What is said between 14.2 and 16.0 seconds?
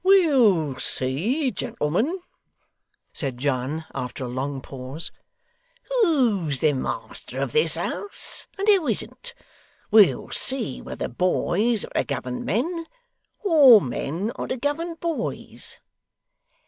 are to govern boys.